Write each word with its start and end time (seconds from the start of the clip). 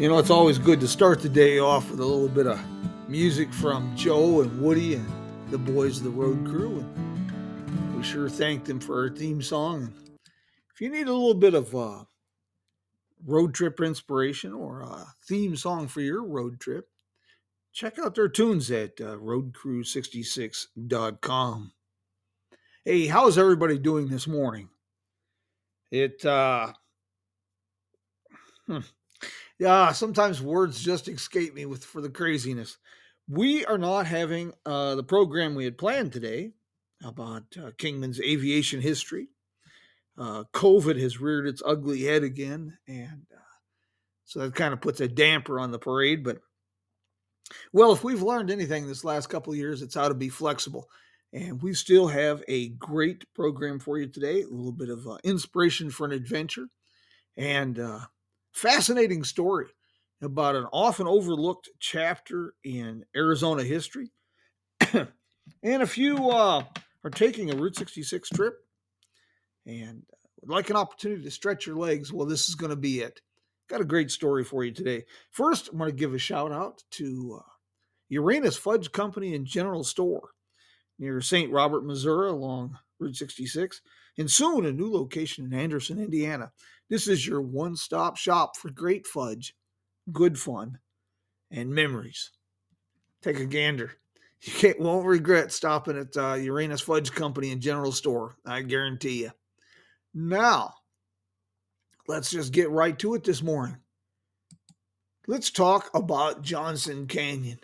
You 0.00 0.08
know, 0.08 0.18
it's 0.18 0.30
always 0.30 0.58
good 0.58 0.80
to 0.80 0.88
start 0.88 1.20
the 1.20 1.28
day 1.28 1.58
off 1.58 1.90
with 1.90 2.00
a 2.00 2.06
little 2.06 2.30
bit 2.30 2.46
of 2.46 2.58
music 3.06 3.52
from 3.52 3.94
Joe 3.94 4.40
and 4.40 4.58
Woody 4.58 4.94
and 4.94 5.06
the 5.50 5.58
boys 5.58 5.98
of 5.98 6.04
the 6.04 6.10
road 6.10 6.46
crew. 6.46 6.78
And 6.78 7.94
we 7.94 8.02
sure 8.02 8.30
thank 8.30 8.64
them 8.64 8.80
for 8.80 9.02
our 9.02 9.10
theme 9.10 9.42
song. 9.42 9.82
And 9.82 9.92
if 10.72 10.80
you 10.80 10.88
need 10.88 11.06
a 11.06 11.12
little 11.12 11.34
bit 11.34 11.52
of 11.52 11.76
uh, 11.76 12.04
road 13.26 13.52
trip 13.52 13.78
inspiration 13.78 14.54
or 14.54 14.80
a 14.80 15.04
theme 15.28 15.54
song 15.54 15.86
for 15.86 16.00
your 16.00 16.24
road 16.24 16.60
trip, 16.60 16.88
check 17.74 17.98
out 17.98 18.14
their 18.14 18.30
tunes 18.30 18.70
at 18.70 18.98
uh, 19.02 19.18
roadcrew66.com. 19.18 21.72
Hey, 22.86 23.06
how's 23.06 23.36
everybody 23.36 23.78
doing 23.78 24.08
this 24.08 24.26
morning? 24.26 24.70
It, 25.90 26.24
uh, 26.24 26.72
hmm 28.66 28.78
yeah, 29.60 29.92
sometimes 29.92 30.40
words 30.40 30.82
just 30.82 31.06
escape 31.06 31.54
me 31.54 31.66
with 31.66 31.84
for 31.84 32.00
the 32.00 32.08
craziness. 32.08 32.78
We 33.28 33.66
are 33.66 33.76
not 33.76 34.06
having 34.06 34.54
uh, 34.64 34.94
the 34.94 35.04
program 35.04 35.54
we 35.54 35.64
had 35.64 35.76
planned 35.76 36.14
today 36.14 36.52
about 37.04 37.42
uh, 37.62 37.70
Kingman's 37.76 38.20
aviation 38.22 38.80
history. 38.80 39.28
Uh, 40.16 40.44
COVID 40.54 40.98
has 40.98 41.20
reared 41.20 41.46
its 41.46 41.62
ugly 41.64 42.04
head 42.04 42.22
again, 42.24 42.78
and 42.88 43.26
uh, 43.32 43.40
so 44.24 44.40
that 44.40 44.54
kind 44.54 44.72
of 44.72 44.80
puts 44.80 45.02
a 45.02 45.08
damper 45.08 45.60
on 45.60 45.72
the 45.72 45.78
parade. 45.78 46.24
But 46.24 46.38
well, 47.70 47.92
if 47.92 48.02
we've 48.02 48.22
learned 48.22 48.50
anything 48.50 48.86
this 48.86 49.04
last 49.04 49.28
couple 49.28 49.52
of 49.52 49.58
years, 49.58 49.82
it's 49.82 49.94
how 49.94 50.08
to 50.08 50.14
be 50.14 50.30
flexible. 50.30 50.88
And 51.34 51.60
we 51.60 51.74
still 51.74 52.08
have 52.08 52.42
a 52.48 52.70
great 52.70 53.26
program 53.34 53.78
for 53.78 53.98
you 53.98 54.06
today. 54.08 54.40
A 54.40 54.48
little 54.48 54.72
bit 54.72 54.88
of 54.88 55.06
uh, 55.06 55.18
inspiration 55.22 55.90
for 55.90 56.06
an 56.06 56.12
adventure, 56.12 56.66
and 57.36 57.78
uh, 57.78 58.00
Fascinating 58.52 59.24
story 59.24 59.66
about 60.22 60.56
an 60.56 60.66
often 60.72 61.06
overlooked 61.06 61.70
chapter 61.78 62.54
in 62.64 63.04
Arizona 63.16 63.62
history. 63.62 64.12
and 64.92 65.08
if 65.62 65.96
you 65.96 66.30
uh, 66.30 66.62
are 67.04 67.10
taking 67.10 67.50
a 67.50 67.56
Route 67.56 67.76
66 67.76 68.28
trip 68.30 68.54
and 69.66 70.02
would 70.40 70.50
like 70.50 70.70
an 70.70 70.76
opportunity 70.76 71.22
to 71.22 71.30
stretch 71.30 71.66
your 71.66 71.76
legs, 71.76 72.12
well, 72.12 72.26
this 72.26 72.48
is 72.48 72.54
going 72.54 72.70
to 72.70 72.76
be 72.76 73.00
it. 73.00 73.20
Got 73.68 73.80
a 73.80 73.84
great 73.84 74.10
story 74.10 74.42
for 74.42 74.64
you 74.64 74.72
today. 74.72 75.04
First, 75.30 75.68
I'm 75.68 75.78
going 75.78 75.90
to 75.90 75.96
give 75.96 76.12
a 76.12 76.18
shout 76.18 76.50
out 76.50 76.82
to 76.92 77.40
uh, 77.40 77.50
Uranus 78.08 78.56
Fudge 78.56 78.90
Company 78.90 79.34
and 79.34 79.46
General 79.46 79.84
Store 79.84 80.30
near 81.00 81.20
St. 81.20 81.50
Robert, 81.50 81.84
Missouri, 81.84 82.28
along 82.28 82.78
Route 83.00 83.16
66, 83.16 83.80
and 84.18 84.30
soon 84.30 84.66
a 84.66 84.72
new 84.72 84.92
location 84.92 85.46
in 85.46 85.54
Anderson, 85.54 85.98
Indiana. 85.98 86.52
This 86.88 87.08
is 87.08 87.26
your 87.26 87.40
one 87.40 87.74
stop 87.74 88.16
shop 88.16 88.56
for 88.56 88.70
great 88.70 89.06
fudge, 89.06 89.56
good 90.12 90.38
fun, 90.38 90.78
and 91.50 91.74
memories. 91.74 92.30
Take 93.22 93.40
a 93.40 93.46
gander. 93.46 93.92
You 94.62 94.74
won't 94.78 95.06
regret 95.06 95.52
stopping 95.52 95.98
at 95.98 96.16
uh, 96.16 96.32
Uranus 96.32 96.80
Fudge 96.80 97.12
Company 97.12 97.52
and 97.52 97.60
General 97.60 97.92
Store. 97.92 98.36
I 98.46 98.62
guarantee 98.62 99.24
you. 99.24 99.32
Now, 100.14 100.72
let's 102.08 102.30
just 102.30 102.50
get 102.50 102.70
right 102.70 102.98
to 103.00 103.12
it 103.12 103.22
this 103.22 103.42
morning. 103.42 103.76
Let's 105.26 105.50
talk 105.50 105.90
about 105.92 106.40
Johnson 106.40 107.06
Canyon. 107.06 107.60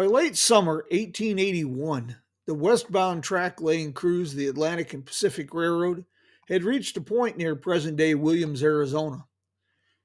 By 0.00 0.06
late 0.06 0.34
summer 0.34 0.86
1881, 0.92 2.16
the 2.46 2.54
westbound 2.54 3.22
track 3.22 3.60
laying 3.60 3.92
crews 3.92 4.30
of 4.30 4.38
the 4.38 4.46
Atlantic 4.46 4.94
and 4.94 5.04
Pacific 5.04 5.52
Railroad 5.52 6.06
had 6.48 6.64
reached 6.64 6.96
a 6.96 7.02
point 7.02 7.36
near 7.36 7.54
present 7.54 7.98
day 7.98 8.14
Williams, 8.14 8.62
Arizona. 8.62 9.26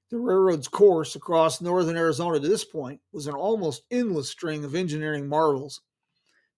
The 0.10 0.20
railroad's 0.20 0.68
course 0.68 1.16
across 1.16 1.62
northern 1.62 1.96
Arizona 1.96 2.42
to 2.42 2.46
this 2.46 2.66
point 2.66 3.00
was 3.14 3.28
an 3.28 3.36
almost 3.36 3.84
endless 3.90 4.30
string 4.30 4.66
of 4.66 4.76
engineering 4.76 5.30
marvels. 5.30 5.80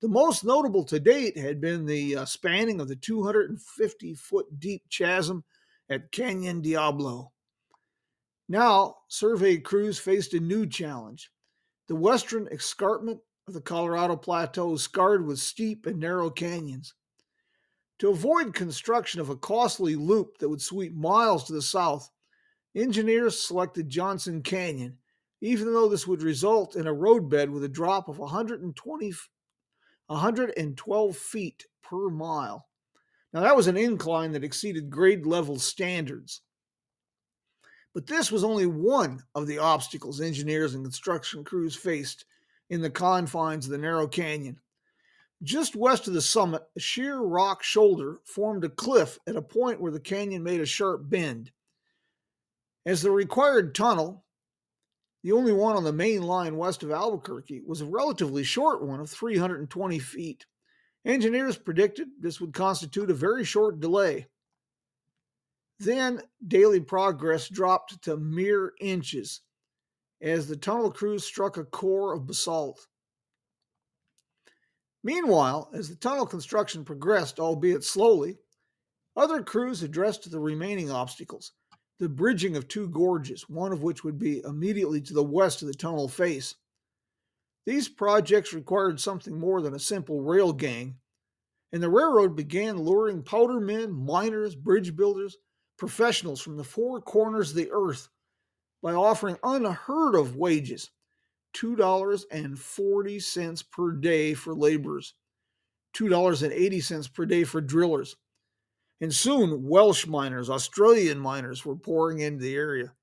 The 0.02 0.08
most 0.08 0.44
notable 0.44 0.84
to 0.86 1.00
date 1.00 1.38
had 1.38 1.62
been 1.62 1.86
the 1.86 2.16
uh, 2.16 2.26
spanning 2.26 2.82
of 2.82 2.88
the 2.88 2.96
250 2.96 4.16
foot 4.16 4.48
deep 4.60 4.82
chasm 4.90 5.44
at 5.92 6.12
Canyon 6.12 6.62
Diablo. 6.62 7.32
Now, 8.50 8.96
survey 9.10 9.60
crews 9.60 10.00
faced 10.00 10.34
a 10.34 10.40
new 10.40 10.66
challenge. 10.66 11.30
The 11.88 11.96
western 11.96 12.48
escarpment 12.48 13.22
the 13.48 13.62
Colorado 13.62 14.18
Plateau 14.18 14.74
is 14.74 14.82
scarred 14.84 15.26
with 15.26 15.40
steep 15.40 15.86
and 15.86 16.00
narrow 16.00 16.30
canyons. 16.30 16.94
To 18.00 18.10
avoid 18.10 18.54
construction 18.54 19.22
of 19.22 19.30
a 19.30 19.38
costly 19.38 19.96
loop 19.96 20.38
that 20.38 20.50
would 20.50 20.62
sweep 20.62 20.94
miles 20.94 21.46
to 21.46 21.54
the 21.54 21.62
south, 21.62 22.12
engineers 22.76 23.42
selected 23.42 23.90
Johnson 23.90 24.44
Canyon, 24.44 24.98
even 25.42 25.72
though 25.72 25.88
this 25.88 26.06
would 26.06 26.22
result 26.22 26.76
in 26.76 26.88
a 26.88 26.94
roadbed 26.94 27.50
with 27.50 27.64
a 27.64 27.70
drop 27.70 28.10
of 28.10 28.20
120, 28.20 29.14
112 30.08 31.18
feet 31.18 31.66
per 31.82 32.10
mile. 32.10 32.68
Now, 33.34 33.42
that 33.42 33.56
was 33.56 33.68
an 33.68 33.78
incline 33.78 34.34
that 34.34 34.44
exceeded 34.44 34.90
grade 34.90 35.26
level 35.26 35.58
standards. 35.58 36.42
But 37.94 38.08
this 38.08 38.32
was 38.32 38.44
only 38.44 38.68
one 38.68 39.24
of 39.34 39.48
the 39.48 39.58
obstacles 39.58 40.22
engineers 40.22 40.76
and 40.76 40.84
construction 40.84 41.44
crews 41.44 41.76
faced 41.76 42.26
in 42.70 42.82
the 42.82 42.90
confines 42.90 43.66
of 43.66 43.72
the 43.72 43.78
narrow 43.78 44.08
canyon. 44.08 44.60
Just 45.44 45.76
west 45.76 46.08
of 46.08 46.14
the 46.14 46.22
summit, 46.22 46.64
a 46.76 46.80
sheer 46.80 47.20
rock 47.20 47.64
shoulder 47.64 48.20
formed 48.26 48.64
a 48.64 48.70
cliff 48.70 49.20
at 49.28 49.36
a 49.36 49.42
point 49.42 49.80
where 49.80 49.92
the 49.92 50.00
canyon 50.00 50.44
made 50.44 50.62
a 50.62 50.66
sharp 50.66 51.02
bend. 51.04 51.52
As 52.86 53.02
the 53.02 53.12
required 53.12 53.76
tunnel, 53.76 54.26
the 55.24 55.34
only 55.34 55.52
one 55.52 55.76
on 55.76 55.84
the 55.84 55.94
main 55.94 56.24
line 56.24 56.58
west 56.58 56.84
of 56.84 56.92
Albuquerque, 56.92 57.62
was 57.66 57.82
a 57.82 57.86
relatively 57.86 58.44
short 58.44 58.82
one 58.82 59.00
of 59.00 59.10
320 59.10 60.00
feet. 60.00 60.46
Engineers 61.06 61.58
predicted 61.58 62.08
this 62.20 62.42
would 62.42 62.54
constitute 62.54 63.12
a 63.12 63.16
very 63.16 63.44
short 63.44 63.80
delay. 63.80 64.28
Then 65.80 66.22
daily 66.48 66.80
progress 66.80 67.48
dropped 67.48 68.02
to 68.04 68.18
mere 68.18 68.74
inches 68.80 69.42
as 70.22 70.48
the 70.48 70.58
tunnel 70.58 70.92
crews 70.92 71.24
struck 71.24 71.58
a 71.58 71.64
core 71.64 72.14
of 72.14 72.26
basalt. 72.26 72.88
Meanwhile, 75.04 75.70
as 75.74 75.90
the 75.90 75.96
tunnel 75.96 76.26
construction 76.26 76.84
progressed, 76.84 77.40
albeit 77.40 77.84
slowly, 77.84 78.38
other 79.16 79.42
crews 79.42 79.84
addressed 79.84 80.30
the 80.30 80.40
remaining 80.40 80.92
obstacles 80.92 81.54
the 82.00 82.08
bridging 82.08 82.56
of 82.56 82.68
two 82.68 82.88
gorges, 82.90 83.50
one 83.50 83.72
of 83.72 83.82
which 83.82 84.04
would 84.04 84.20
be 84.20 84.42
immediately 84.46 85.02
to 85.02 85.14
the 85.14 85.24
west 85.24 85.62
of 85.64 85.68
the 85.68 85.74
tunnel 85.74 86.08
face. 86.08 86.54
These 87.66 87.90
projects 87.90 88.54
required 88.54 89.00
something 89.00 89.38
more 89.38 89.62
than 89.62 89.74
a 89.74 89.80
simple 89.80 90.22
rail 90.22 90.54
gang, 90.54 90.98
and 91.74 91.82
the 91.82 91.90
railroad 91.90 92.36
began 92.36 92.78
luring 92.78 93.24
powder 93.24 93.60
men, 93.60 93.92
miners, 93.92 94.56
bridge 94.56 94.96
builders, 94.96 95.38
professionals 95.78 96.40
from 96.40 96.56
the 96.56 96.64
four 96.64 97.02
corners 97.02 97.50
of 97.50 97.56
the 97.58 97.70
earth 97.72 98.10
by 98.82 98.94
offering 98.94 99.38
unheard 99.44 100.16
of 100.16 100.36
wages 100.36 100.90
$2.40 101.56 103.72
per 103.72 103.92
day 103.94 104.34
for 104.34 104.54
laborers, 104.54 105.14
$2.80 105.96 107.14
per 107.14 107.26
day 107.26 107.44
for 107.44 107.62
drillers. 107.62 108.16
And 109.02 109.14
soon, 109.14 109.68
Welsh 109.68 110.08
miners, 110.08 110.50
Australian 110.50 111.20
miners 111.20 111.66
were 111.66 111.76
pouring 111.76 112.20
into 112.20 112.44
the 112.44 112.56
area. 112.56 112.94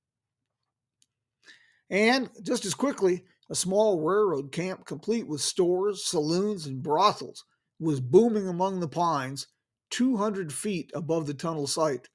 And 1.91 2.31
just 2.43 2.65
as 2.65 2.75
quickly, 2.75 3.25
a 3.51 3.55
small 3.55 4.01
railroad 4.01 4.53
camp 4.53 4.87
complete 4.87 5.29
with 5.29 5.41
stores, 5.41 6.05
saloons, 6.05 6.67
and 6.67 6.83
brothels 6.83 7.45
was 7.79 8.01
booming 8.01 8.49
among 8.49 8.81
the 8.81 8.89
pines 8.89 9.47
200 9.91 10.53
feet 10.53 10.91
above 10.95 11.27
the 11.27 11.35
tunnel 11.35 11.67
site. 11.67 12.09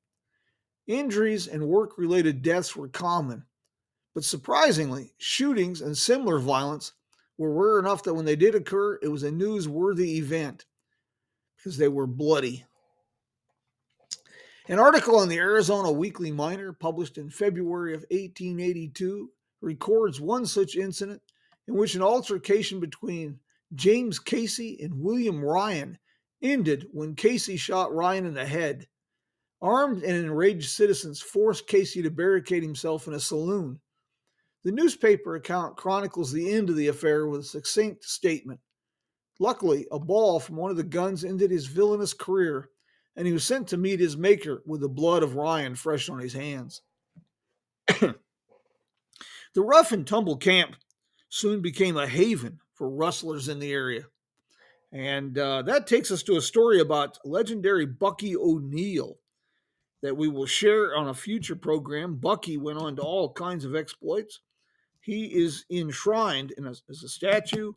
Injuries 0.87 1.47
and 1.47 1.67
work 1.67 1.97
related 1.97 2.41
deaths 2.41 2.75
were 2.75 2.89
common, 2.89 3.45
But 4.13 4.23
surprisingly, 4.23 5.13
shootings 5.17 5.81
and 5.81 5.97
similar 5.97 6.39
violence 6.39 6.93
were 7.37 7.53
rare 7.53 7.79
enough 7.79 8.03
that 8.03 8.13
when 8.13 8.25
they 8.25 8.35
did 8.35 8.55
occur, 8.55 8.99
it 9.01 9.07
was 9.07 9.23
a 9.23 9.31
newsworthy 9.31 10.17
event 10.17 10.65
because 11.55 11.77
they 11.77 11.87
were 11.87 12.07
bloody. 12.07 12.65
An 14.67 14.77
article 14.77 15.21
in 15.23 15.29
the 15.29 15.37
Arizona 15.37 15.91
Weekly 15.91 16.31
Miner, 16.31 16.73
published 16.73 17.17
in 17.17 17.29
February 17.29 17.93
of 17.93 18.01
1882, 18.11 19.31
records 19.61 20.21
one 20.21 20.45
such 20.45 20.75
incident 20.75 21.21
in 21.67 21.75
which 21.75 21.95
an 21.95 22.01
altercation 22.01 22.79
between 22.79 23.39
James 23.73 24.19
Casey 24.19 24.79
and 24.81 25.01
William 25.01 25.43
Ryan 25.43 25.97
ended 26.41 26.87
when 26.91 27.15
Casey 27.15 27.57
shot 27.57 27.93
Ryan 27.93 28.25
in 28.25 28.33
the 28.33 28.45
head. 28.45 28.87
Armed 29.61 30.03
and 30.03 30.15
enraged 30.15 30.69
citizens 30.69 31.21
forced 31.21 31.67
Casey 31.67 32.01
to 32.01 32.09
barricade 32.09 32.63
himself 32.63 33.07
in 33.07 33.13
a 33.13 33.19
saloon. 33.19 33.79
The 34.65 34.71
newspaper 34.71 35.35
account 35.35 35.77
chronicles 35.77 36.31
the 36.31 36.51
end 36.51 36.69
of 36.69 36.75
the 36.75 36.87
affair 36.89 37.27
with 37.27 37.41
a 37.41 37.43
succinct 37.43 38.03
statement. 38.03 38.59
Luckily, 39.39 39.87
a 39.91 39.99
ball 39.99 40.39
from 40.39 40.57
one 40.57 40.69
of 40.69 40.77
the 40.77 40.83
guns 40.83 41.23
ended 41.23 41.49
his 41.49 41.65
villainous 41.65 42.13
career, 42.13 42.69
and 43.15 43.25
he 43.25 43.31
was 43.31 43.45
sent 43.45 43.69
to 43.69 43.77
meet 43.77 44.01
his 44.01 44.17
maker 44.17 44.61
with 44.65 44.81
the 44.81 44.89
blood 44.89 45.23
of 45.23 45.35
Ryan 45.35 45.75
fresh 45.75 46.09
on 46.09 46.19
his 46.19 46.33
hands. 46.33 46.81
the 47.87 48.15
rough 49.55 49.93
and 49.93 50.05
tumble 50.05 50.35
camp 50.35 50.75
soon 51.29 51.61
became 51.61 51.95
a 51.95 52.07
haven 52.07 52.59
for 52.73 52.89
rustlers 52.89 53.47
in 53.47 53.59
the 53.59 53.71
area. 53.71 54.03
And 54.91 55.37
uh, 55.37 55.61
that 55.63 55.87
takes 55.87 56.11
us 56.11 56.23
to 56.23 56.35
a 56.35 56.41
story 56.41 56.81
about 56.81 57.19
legendary 57.23 57.85
Bucky 57.85 58.35
O'Neill 58.35 59.19
that 60.01 60.17
we 60.17 60.27
will 60.27 60.45
share 60.45 60.95
on 60.95 61.09
a 61.09 61.13
future 61.13 61.55
program. 61.55 62.15
Bucky 62.15 62.57
went 62.57 62.79
on 62.79 62.95
to 62.95 63.01
all 63.01 63.31
kinds 63.31 63.65
of 63.65 63.75
exploits. 63.75 64.39
He 65.09 65.25
is 65.25 65.65
enshrined 65.71 66.51
in 66.51 66.67
a, 66.67 66.69
as 66.87 67.01
a 67.03 67.09
statue 67.09 67.71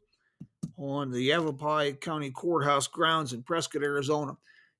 on 0.77 1.11
the 1.11 1.23
Yavapai 1.23 1.95
County 1.95 2.31
Courthouse 2.31 2.87
grounds 2.87 3.33
in 3.33 3.43
Prescott, 3.43 3.83
Arizona. 3.83 4.37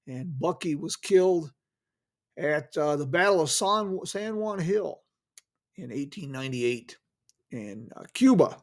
And 0.07 0.39
Bucky 0.39 0.75
was 0.75 0.95
killed 0.95 1.51
at 2.37 2.77
uh, 2.77 2.97
the 2.97 3.07
Battle 3.07 3.41
of 3.41 3.51
San, 3.51 3.99
San 4.05 4.37
Juan 4.37 4.59
Hill 4.59 5.01
in 5.77 5.85
1898 5.85 6.99
in 7.53 7.89
uh, 7.97 8.03
Cuba. 8.13 8.59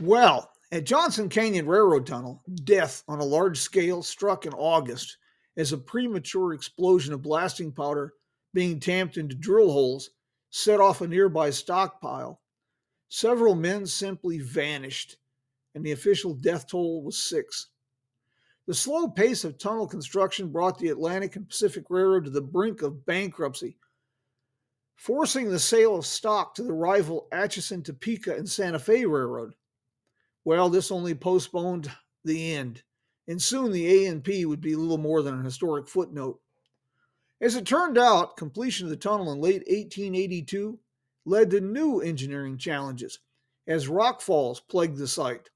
Well, 0.00 0.52
at 0.70 0.84
Johnson 0.84 1.28
Canyon 1.28 1.66
Railroad 1.66 2.06
Tunnel, 2.06 2.40
death 2.62 3.02
on 3.08 3.18
a 3.18 3.24
large 3.24 3.58
scale 3.58 4.00
struck 4.00 4.46
in 4.46 4.52
August 4.52 5.16
as 5.56 5.72
a 5.72 5.78
premature 5.78 6.52
explosion 6.52 7.14
of 7.14 7.22
blasting 7.22 7.72
powder 7.72 8.12
being 8.54 8.78
tamped 8.78 9.16
into 9.16 9.34
drill 9.34 9.72
holes 9.72 10.10
set 10.52 10.80
off 10.80 11.00
a 11.00 11.08
nearby 11.08 11.50
stockpile. 11.50 12.40
Several 13.08 13.54
men 13.54 13.86
simply 13.86 14.38
vanished, 14.38 15.16
and 15.74 15.84
the 15.84 15.92
official 15.92 16.34
death 16.34 16.68
toll 16.68 17.02
was 17.02 17.18
six. 17.18 17.68
The 18.66 18.74
slow 18.74 19.08
pace 19.08 19.44
of 19.44 19.58
tunnel 19.58 19.88
construction 19.88 20.52
brought 20.52 20.78
the 20.78 20.90
Atlantic 20.90 21.36
and 21.36 21.48
Pacific 21.48 21.84
Railroad 21.88 22.26
to 22.26 22.30
the 22.30 22.42
brink 22.42 22.82
of 22.82 23.04
bankruptcy, 23.06 23.78
forcing 24.94 25.48
the 25.48 25.58
sale 25.58 25.96
of 25.96 26.06
stock 26.06 26.54
to 26.54 26.62
the 26.62 26.72
rival 26.72 27.28
Atchison, 27.32 27.82
Topeka, 27.82 28.36
and 28.36 28.48
Santa 28.48 28.78
Fe 28.78 29.04
Railroad. 29.06 29.54
Well, 30.44 30.68
this 30.68 30.92
only 30.92 31.14
postponed 31.14 31.90
the 32.24 32.54
end, 32.54 32.82
and 33.26 33.40
soon 33.40 33.72
the 33.72 34.06
A&P 34.06 34.44
would 34.44 34.60
be 34.60 34.76
little 34.76 34.98
more 34.98 35.22
than 35.22 35.40
a 35.40 35.44
historic 35.44 35.88
footnote. 35.88 36.40
As 37.42 37.56
it 37.56 37.66
turned 37.66 37.98
out, 37.98 38.36
completion 38.36 38.86
of 38.86 38.90
the 38.90 38.96
tunnel 38.96 39.32
in 39.32 39.40
late 39.40 39.64
1882 39.66 40.78
led 41.24 41.50
to 41.50 41.60
new 41.60 42.00
engineering 42.00 42.56
challenges 42.56 43.18
as 43.66 43.88
rock 43.88 44.20
falls 44.20 44.60
plagued 44.60 44.96
the 44.96 45.08
site. 45.08 45.50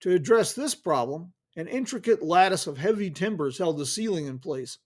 To 0.00 0.12
address 0.12 0.54
this 0.54 0.74
problem, 0.74 1.34
an 1.56 1.68
intricate 1.68 2.22
lattice 2.22 2.66
of 2.66 2.78
heavy 2.78 3.10
timbers 3.10 3.58
held 3.58 3.76
the 3.76 3.84
ceiling 3.84 4.24
in 4.24 4.38
place. 4.38 4.78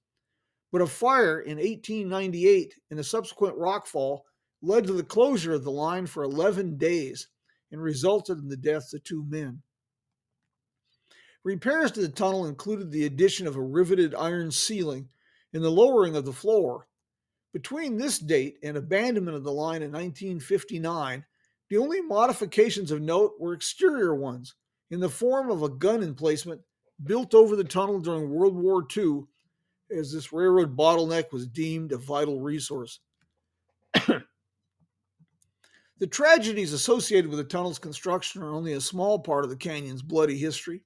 But 0.72 0.82
a 0.82 0.88
fire 0.88 1.38
in 1.38 1.58
1898 1.58 2.74
and 2.90 2.98
a 2.98 3.04
subsequent 3.04 3.56
rockfall 3.56 4.22
led 4.60 4.88
to 4.88 4.94
the 4.94 5.04
closure 5.04 5.52
of 5.52 5.62
the 5.62 5.70
line 5.70 6.06
for 6.06 6.24
11 6.24 6.78
days 6.78 7.28
and 7.70 7.80
resulted 7.80 8.38
in 8.38 8.48
the 8.48 8.56
deaths 8.56 8.92
of 8.92 9.04
two 9.04 9.24
men. 9.28 9.62
Repairs 11.44 11.92
to 11.92 12.00
the 12.00 12.08
tunnel 12.08 12.44
included 12.44 12.90
the 12.90 13.06
addition 13.06 13.46
of 13.46 13.54
a 13.54 13.62
riveted 13.62 14.16
iron 14.16 14.50
ceiling 14.50 15.10
and 15.52 15.62
the 15.62 15.70
lowering 15.70 16.16
of 16.16 16.24
the 16.24 16.32
floor. 16.32 16.86
Between 17.52 17.96
this 17.96 18.18
date 18.18 18.58
and 18.62 18.76
abandonment 18.76 19.36
of 19.36 19.44
the 19.44 19.52
line 19.52 19.82
in 19.82 19.90
1959, 19.90 21.24
the 21.70 21.76
only 21.78 22.00
modifications 22.00 22.90
of 22.90 23.00
note 23.00 23.34
were 23.38 23.54
exterior 23.54 24.14
ones 24.14 24.54
in 24.90 25.00
the 25.00 25.08
form 25.08 25.50
of 25.50 25.62
a 25.62 25.68
gun 25.68 26.02
emplacement 26.02 26.60
built 27.04 27.34
over 27.34 27.56
the 27.56 27.64
tunnel 27.64 28.00
during 28.00 28.30
World 28.30 28.54
War 28.54 28.86
II, 28.96 29.22
as 29.90 30.12
this 30.12 30.32
railroad 30.32 30.76
bottleneck 30.76 31.32
was 31.32 31.46
deemed 31.46 31.92
a 31.92 31.98
vital 31.98 32.40
resource. 32.40 33.00
The 36.00 36.06
tragedies 36.06 36.72
associated 36.72 37.28
with 37.28 37.38
the 37.38 37.44
tunnel's 37.44 37.80
construction 37.80 38.40
are 38.42 38.52
only 38.52 38.74
a 38.74 38.80
small 38.80 39.18
part 39.18 39.42
of 39.42 39.50
the 39.50 39.56
canyon's 39.56 40.02
bloody 40.02 40.38
history. 40.38 40.82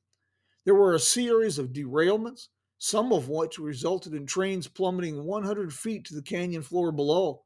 There 0.65 0.75
were 0.75 0.95
a 0.95 0.99
series 0.99 1.59
of 1.59 1.75
derailments, 1.75 2.49
some 2.85 3.13
of 3.13 3.29
which 3.29 3.61
resulted 3.61 4.13
in 4.13 4.27
trains 4.27 4.67
plummeting 4.67 5.23
100 5.23 5.73
feet 5.73 6.05
to 6.05 6.17
the 6.17 6.21
canyon 6.21 6.63
floor 6.63 6.91
below. 6.91 7.45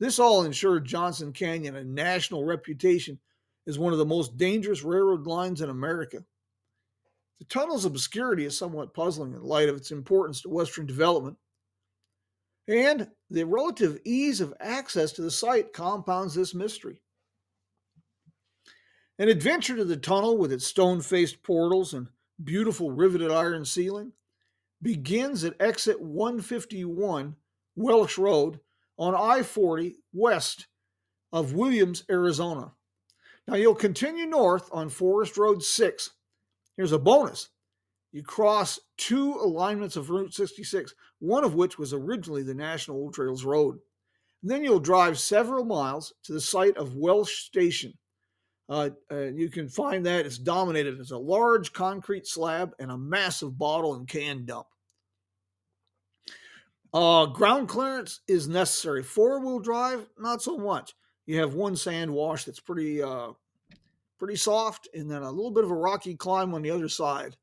This 0.00 0.18
all 0.18 0.42
ensured 0.42 0.84
Johnson 0.84 1.32
Canyon 1.32 1.76
a 1.76 1.84
national 1.84 2.44
reputation 2.44 3.20
as 3.68 3.78
one 3.78 3.92
of 3.92 4.00
the 4.00 4.04
most 4.04 4.36
dangerous 4.36 4.82
railroad 4.82 5.24
lines 5.24 5.60
in 5.60 5.70
America. 5.70 6.24
The 7.38 7.44
tunnel's 7.44 7.84
obscurity 7.84 8.44
is 8.44 8.58
somewhat 8.58 8.92
puzzling 8.92 9.34
in 9.34 9.42
light 9.44 9.68
of 9.68 9.76
its 9.76 9.92
importance 9.92 10.40
to 10.40 10.48
Western 10.48 10.84
development. 10.84 11.36
And 12.66 13.08
the 13.30 13.44
relative 13.44 14.00
ease 14.04 14.40
of 14.40 14.52
access 14.58 15.12
to 15.12 15.22
the 15.22 15.30
site 15.30 15.74
compounds 15.74 16.34
this 16.34 16.56
mystery. 16.56 17.00
An 19.20 19.28
adventure 19.28 19.76
to 19.76 19.84
the 19.84 19.96
tunnel 19.96 20.36
with 20.36 20.50
its 20.50 20.66
stone 20.66 21.02
faced 21.02 21.44
portals 21.44 21.94
and 21.94 22.08
beautiful 22.42 22.90
riveted 22.90 23.30
iron 23.30 23.64
ceiling 23.64 24.10
begins 24.82 25.44
at 25.44 25.60
exit 25.60 26.00
151 26.00 27.36
Welch 27.76 28.18
Road 28.18 28.60
on 28.98 29.14
I 29.14 29.42
40 29.42 29.96
west 30.12 30.66
of 31.32 31.52
Williams, 31.52 32.04
Arizona. 32.10 32.72
Now 33.46 33.56
you'll 33.56 33.74
continue 33.74 34.26
north 34.26 34.68
on 34.72 34.88
Forest 34.88 35.36
Road 35.36 35.62
6. 35.62 36.10
Here's 36.76 36.92
a 36.92 36.98
bonus 36.98 37.50
you 38.12 38.22
cross 38.22 38.80
two 38.96 39.34
alignments 39.34 39.96
of 39.96 40.08
Route 40.08 40.32
66, 40.32 40.94
one 41.18 41.44
of 41.44 41.54
which 41.54 41.78
was 41.78 41.92
originally 41.92 42.42
the 42.42 42.54
National 42.54 42.96
Old 42.96 43.12
Trails 43.12 43.44
Road. 43.44 43.78
Then 44.42 44.64
you'll 44.64 44.80
drive 44.80 45.18
several 45.18 45.64
miles 45.64 46.14
to 46.24 46.32
the 46.32 46.40
site 46.40 46.76
of 46.78 46.96
Welch 46.96 47.44
Station. 47.44 47.92
Uh, 48.68 48.90
you 49.10 49.48
can 49.48 49.68
find 49.68 50.04
that 50.06 50.26
it's 50.26 50.38
dominated 50.38 50.98
as 50.98 51.12
a 51.12 51.18
large 51.18 51.72
concrete 51.72 52.26
slab 52.26 52.72
and 52.78 52.90
a 52.90 52.98
massive 52.98 53.56
bottle 53.56 53.94
and 53.94 54.08
can 54.08 54.44
dump. 54.44 54.66
Uh, 56.92 57.26
ground 57.26 57.68
clearance 57.68 58.20
is 58.26 58.48
necessary. 58.48 59.02
Four 59.02 59.40
wheel 59.40 59.58
drive, 59.58 60.08
not 60.18 60.42
so 60.42 60.56
much. 60.56 60.94
You 61.26 61.38
have 61.40 61.54
one 61.54 61.76
sand 61.76 62.12
wash 62.12 62.44
that's 62.44 62.60
pretty 62.60 63.02
uh, 63.02 63.32
pretty 64.18 64.36
soft, 64.36 64.88
and 64.94 65.10
then 65.10 65.22
a 65.22 65.30
little 65.30 65.50
bit 65.50 65.64
of 65.64 65.70
a 65.70 65.74
rocky 65.74 66.14
climb 66.14 66.54
on 66.54 66.62
the 66.62 66.70
other 66.70 66.88
side. 66.88 67.36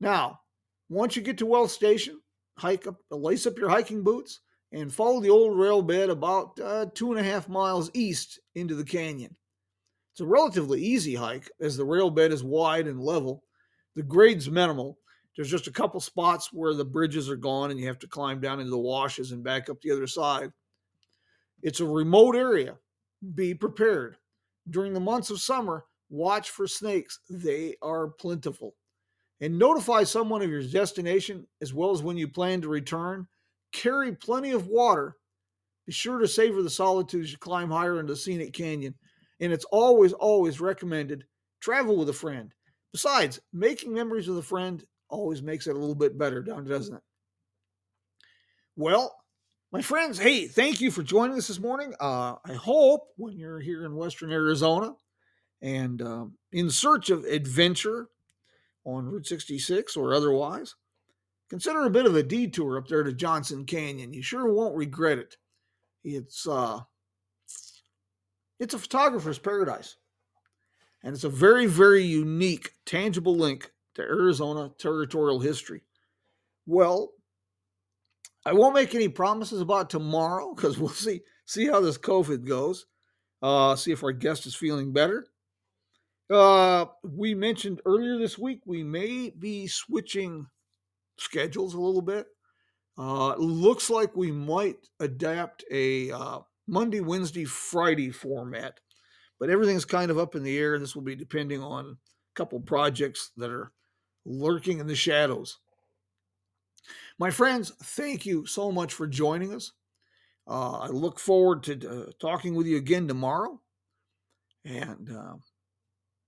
Now, 0.00 0.40
once 0.88 1.14
you 1.14 1.22
get 1.22 1.38
to 1.38 1.46
Welch 1.46 1.70
Station, 1.70 2.20
hike 2.58 2.86
up, 2.86 2.96
lace 3.10 3.46
up 3.46 3.58
your 3.58 3.68
hiking 3.68 4.02
boots, 4.02 4.40
and 4.72 4.92
follow 4.92 5.20
the 5.20 5.30
old 5.30 5.58
rail 5.58 5.82
bed 5.82 6.08
about 6.08 6.58
uh, 6.60 6.86
two 6.94 7.12
and 7.12 7.20
a 7.20 7.28
half 7.28 7.48
miles 7.48 7.90
east 7.94 8.40
into 8.54 8.74
the 8.74 8.84
canyon. 8.84 9.36
It's 10.12 10.20
a 10.20 10.26
relatively 10.26 10.82
easy 10.82 11.14
hike 11.14 11.50
as 11.60 11.76
the 11.76 11.84
rail 11.84 12.10
bed 12.10 12.32
is 12.32 12.44
wide 12.44 12.86
and 12.86 13.00
level. 13.00 13.44
The 13.96 14.02
grade's 14.02 14.50
minimal. 14.50 14.98
There's 15.34 15.50
just 15.50 15.66
a 15.66 15.72
couple 15.72 16.00
spots 16.00 16.52
where 16.52 16.74
the 16.74 16.84
bridges 16.84 17.30
are 17.30 17.36
gone 17.36 17.70
and 17.70 17.80
you 17.80 17.86
have 17.86 17.98
to 18.00 18.06
climb 18.06 18.38
down 18.40 18.60
into 18.60 18.70
the 18.70 18.78
washes 18.78 19.32
and 19.32 19.42
back 19.42 19.70
up 19.70 19.80
the 19.80 19.90
other 19.90 20.06
side. 20.06 20.52
It's 21.62 21.80
a 21.80 21.86
remote 21.86 22.36
area. 22.36 22.76
Be 23.34 23.54
prepared. 23.54 24.16
During 24.68 24.92
the 24.92 25.00
months 25.00 25.30
of 25.30 25.40
summer, 25.40 25.86
watch 26.10 26.50
for 26.50 26.66
snakes. 26.66 27.18
They 27.30 27.76
are 27.80 28.08
plentiful 28.08 28.74
and 29.40 29.58
notify 29.58 30.04
someone 30.04 30.42
of 30.42 30.50
your 30.50 30.62
destination 30.62 31.46
as 31.62 31.72
well 31.72 31.90
as 31.90 32.02
when 32.02 32.18
you 32.18 32.28
plan 32.28 32.60
to 32.60 32.68
return. 32.68 33.26
Carry 33.72 34.12
plenty 34.12 34.50
of 34.50 34.66
water. 34.66 35.16
Be 35.86 35.92
sure 35.92 36.18
to 36.18 36.28
savor 36.28 36.62
the 36.62 36.70
solitude 36.70 37.24
as 37.24 37.32
you 37.32 37.38
climb 37.38 37.70
higher 37.70 37.98
into 37.98 38.12
the 38.12 38.16
scenic 38.16 38.52
canyon. 38.52 38.94
And 39.42 39.52
it's 39.52 39.66
always, 39.66 40.14
always 40.14 40.58
recommended 40.58 41.26
travel 41.60 41.98
with 41.98 42.08
a 42.08 42.14
friend. 42.14 42.54
Besides, 42.92 43.40
making 43.52 43.92
memories 43.92 44.28
with 44.28 44.38
a 44.38 44.42
friend 44.42 44.82
always 45.10 45.42
makes 45.42 45.66
it 45.66 45.76
a 45.76 45.78
little 45.78 45.94
bit 45.94 46.16
better, 46.16 46.42
doesn't 46.42 46.94
it? 46.94 47.02
Well, 48.76 49.14
My 49.72 49.80
friends, 49.80 50.18
hey, 50.18 50.46
thank 50.48 50.82
you 50.82 50.90
for 50.90 51.02
joining 51.02 51.38
us 51.38 51.48
this 51.48 51.58
morning. 51.58 51.94
Uh, 51.98 52.34
I 52.44 52.52
hope 52.52 53.08
when 53.16 53.38
you're 53.38 53.58
here 53.58 53.86
in 53.86 53.96
Western 53.96 54.30
Arizona 54.30 54.94
and 55.62 56.02
um, 56.02 56.34
in 56.52 56.68
search 56.70 57.08
of 57.08 57.24
adventure 57.24 58.08
on 58.84 59.06
Route 59.06 59.26
66 59.26 59.96
or 59.96 60.12
otherwise, 60.12 60.74
consider 61.48 61.84
a 61.84 61.90
bit 61.90 62.04
of 62.04 62.14
a 62.14 62.22
detour 62.22 62.76
up 62.76 62.86
there 62.86 63.02
to 63.02 63.14
Johnson 63.14 63.64
Canyon. 63.64 64.12
You 64.12 64.22
sure 64.22 64.52
won't 64.52 64.76
regret 64.76 65.18
it. 65.18 65.36
It's 66.04 66.46
uh, 66.46 66.80
it's 68.62 68.74
a 68.74 68.78
photographer's 68.78 69.40
paradise, 69.40 69.96
and 71.02 71.14
it's 71.14 71.24
a 71.24 71.28
very, 71.28 71.66
very 71.66 72.04
unique, 72.04 72.70
tangible 72.86 73.36
link 73.36 73.72
to 73.94 74.02
Arizona 74.02 74.70
territorial 74.78 75.40
history. 75.40 75.82
Well, 76.64 77.10
I 78.46 78.52
won't 78.52 78.76
make 78.76 78.94
any 78.94 79.08
promises 79.08 79.60
about 79.60 79.90
tomorrow 79.90 80.54
because 80.54 80.78
we'll 80.78 80.90
see 80.90 81.22
see 81.44 81.66
how 81.66 81.80
this 81.80 81.98
COVID 81.98 82.46
goes. 82.46 82.86
Uh, 83.42 83.74
see 83.74 83.90
if 83.90 84.04
our 84.04 84.12
guest 84.12 84.46
is 84.46 84.54
feeling 84.54 84.92
better. 84.92 85.26
Uh, 86.30 86.86
we 87.02 87.34
mentioned 87.34 87.80
earlier 87.84 88.16
this 88.16 88.38
week 88.38 88.60
we 88.64 88.84
may 88.84 89.30
be 89.30 89.66
switching 89.66 90.46
schedules 91.18 91.74
a 91.74 91.80
little 91.80 92.00
bit. 92.00 92.26
Uh, 92.96 93.34
looks 93.34 93.90
like 93.90 94.14
we 94.14 94.30
might 94.30 94.76
adapt 95.00 95.64
a 95.70 96.12
uh, 96.12 96.38
Monday, 96.72 97.00
Wednesday, 97.00 97.44
Friday 97.44 98.10
format, 98.10 98.80
but 99.38 99.50
everything's 99.50 99.84
kind 99.84 100.10
of 100.10 100.18
up 100.18 100.34
in 100.34 100.42
the 100.42 100.56
air. 100.56 100.78
This 100.78 100.96
will 100.96 101.02
be 101.02 101.14
depending 101.14 101.62
on 101.62 101.84
a 101.84 101.96
couple 102.34 102.58
projects 102.60 103.30
that 103.36 103.50
are 103.50 103.72
lurking 104.24 104.78
in 104.78 104.86
the 104.86 104.96
shadows. 104.96 105.58
My 107.18 107.30
friends, 107.30 107.72
thank 107.82 108.24
you 108.24 108.46
so 108.46 108.72
much 108.72 108.94
for 108.94 109.06
joining 109.06 109.52
us. 109.52 109.72
Uh, 110.48 110.78
I 110.78 110.86
look 110.86 111.20
forward 111.20 111.62
to 111.64 111.88
uh, 111.88 112.10
talking 112.18 112.54
with 112.54 112.66
you 112.66 112.78
again 112.78 113.06
tomorrow. 113.06 113.60
And, 114.64 115.10
uh, 115.14 115.34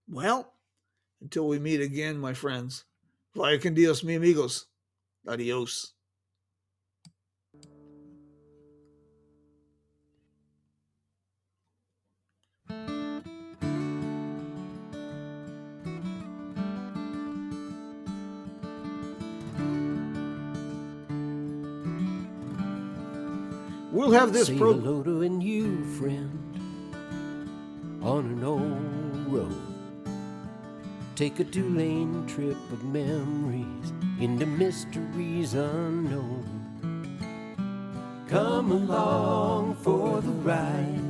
well, 0.09 0.53
until 1.23 1.49
we 1.49 1.59
meet 1.59 1.81
again, 1.81 2.19
my 2.19 2.35
friends, 2.35 2.85
vaya 3.35 3.59
con 3.59 3.73
Dios, 3.73 4.05
mi 4.05 4.15
amigos. 4.15 4.67
Adios. 5.27 5.95
We'll 23.95 24.11
have 24.11 24.33
this 24.33 24.49
Say 24.49 24.59
program. 24.59 24.83
hello 24.83 25.03
to 25.05 25.23
a 25.23 25.29
new 25.29 25.85
friend 25.85 26.57
on 28.03 28.27
an 28.27 28.43
old 28.43 29.33
road. 29.33 29.63
Take 31.15 31.39
a 31.39 31.45
two 31.45 31.69
lane 31.69 32.27
trip 32.27 32.57
of 32.73 32.83
memories 32.83 33.93
into 34.19 34.47
mysteries 34.47 35.55
unknown. 35.55 36.43
Come 38.29 38.73
along 38.73 39.77
for 39.77 40.21
the 40.21 40.33
ride. 40.43 41.01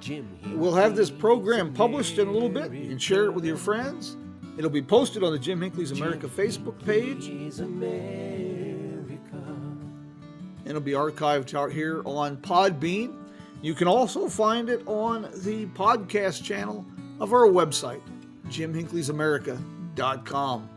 Jim 0.00 0.26
We'll 0.54 0.74
have 0.76 0.96
this 0.96 1.10
program 1.10 1.74
published 1.74 2.16
in 2.16 2.26
a 2.26 2.32
little 2.32 2.48
bit. 2.48 2.72
You 2.72 2.88
can 2.88 2.98
share 2.98 3.26
it 3.26 3.34
with 3.34 3.44
your 3.44 3.58
friends. 3.58 4.16
It'll 4.56 4.70
be 4.70 4.80
posted 4.80 5.22
on 5.22 5.32
the 5.32 5.38
Jim 5.38 5.60
Hinckley's 5.60 5.90
America 5.90 6.26
Facebook 6.26 6.82
page, 6.86 7.28
America's 7.28 7.60
America. 7.60 8.36
and 8.44 8.49
it'll 10.70 10.82
be 10.82 10.92
archived 10.92 11.54
out 11.54 11.72
here 11.72 12.02
on 12.04 12.36
Podbean. 12.38 13.16
You 13.62 13.74
can 13.74 13.88
also 13.88 14.28
find 14.28 14.70
it 14.70 14.82
on 14.86 15.22
the 15.44 15.66
podcast 15.66 16.42
channel 16.44 16.86
of 17.18 17.32
our 17.32 17.46
website, 17.46 18.02
jimhinckleysamerica.com. 18.48 20.68